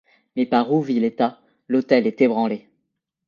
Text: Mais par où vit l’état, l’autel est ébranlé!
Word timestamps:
Mais 0.35 0.47
par 0.47 0.71
où 0.73 0.81
vit 0.81 0.99
l’état, 0.99 1.39
l’autel 1.67 2.07
est 2.07 2.19
ébranlé! 2.21 2.67